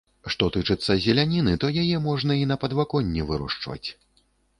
[0.33, 3.87] Што тычыцца зеляніны, то яе можна і на падваконні вырошчваць.